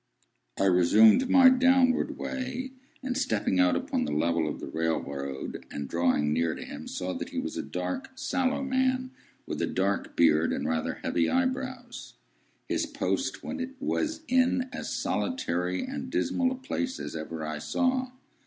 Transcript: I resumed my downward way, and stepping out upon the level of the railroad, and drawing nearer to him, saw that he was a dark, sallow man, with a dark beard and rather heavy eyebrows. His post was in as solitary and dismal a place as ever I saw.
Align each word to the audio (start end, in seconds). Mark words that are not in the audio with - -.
I 0.59 0.63
resumed 0.63 1.29
my 1.29 1.47
downward 1.49 2.17
way, 2.17 2.71
and 3.03 3.15
stepping 3.15 3.59
out 3.59 3.75
upon 3.75 4.03
the 4.05 4.11
level 4.11 4.49
of 4.49 4.59
the 4.59 4.65
railroad, 4.65 5.63
and 5.69 5.87
drawing 5.87 6.33
nearer 6.33 6.55
to 6.55 6.65
him, 6.65 6.87
saw 6.87 7.13
that 7.13 7.29
he 7.29 7.37
was 7.37 7.55
a 7.55 7.61
dark, 7.61 8.09
sallow 8.15 8.63
man, 8.63 9.11
with 9.45 9.61
a 9.61 9.67
dark 9.67 10.15
beard 10.15 10.51
and 10.53 10.67
rather 10.67 10.95
heavy 11.03 11.29
eyebrows. 11.29 12.15
His 12.67 12.87
post 12.87 13.43
was 13.43 14.21
in 14.27 14.69
as 14.73 14.89
solitary 14.89 15.83
and 15.85 16.09
dismal 16.09 16.51
a 16.51 16.55
place 16.55 16.99
as 16.99 17.15
ever 17.15 17.45
I 17.45 17.59
saw. 17.59 18.09